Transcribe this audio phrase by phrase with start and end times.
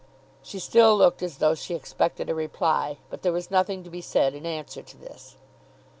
[0.41, 4.01] She still looked as though she expected a reply, but there was nothing to be
[4.01, 5.35] said in answer to this.